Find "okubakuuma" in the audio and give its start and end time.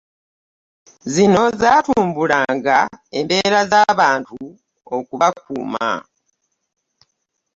4.97-5.89